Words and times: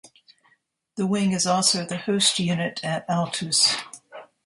The 0.95 1.05
wing 1.05 1.31
is 1.31 1.45
also 1.45 1.85
the 1.85 1.99
host 1.99 2.39
unit 2.39 2.83
at 2.83 3.07
Altus. 3.07 3.79